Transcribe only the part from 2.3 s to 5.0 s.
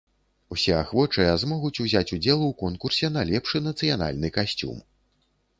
у конкурсе на лепшы нацыянальны касцюм.